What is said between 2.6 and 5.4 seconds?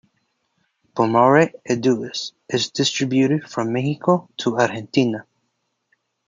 distributed from Mexico to Argentina.